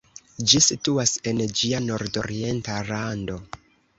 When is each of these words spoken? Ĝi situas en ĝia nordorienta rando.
Ĝi 0.51 0.61
situas 0.67 1.11
en 1.31 1.43
ĝia 1.59 1.83
nordorienta 1.83 2.81
rando. 2.89 3.37